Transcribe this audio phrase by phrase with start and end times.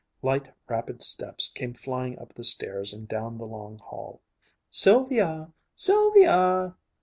[0.23, 4.23] Light, rapid steps came flying up the stairs and down the long hall.
[4.71, 5.53] "Sylvia!
[5.75, 6.75] Sylvia!"